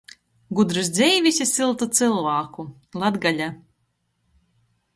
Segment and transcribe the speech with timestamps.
[0.59, 2.67] Gudrys dzeivis i syltu cylvāku!
[3.05, 3.51] Latgola...